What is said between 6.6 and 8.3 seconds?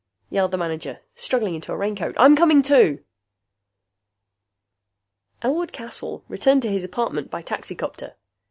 to his apartment by taxicopter.